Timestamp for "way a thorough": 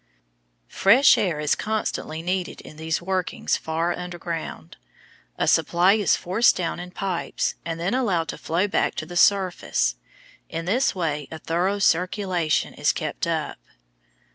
10.95-11.77